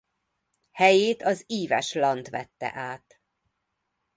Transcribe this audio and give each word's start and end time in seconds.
Helyét 0.71 1.23
az 1.23 1.43
íves 1.47 1.93
lant 1.93 2.29
vette 2.29 2.73
át. 2.73 3.19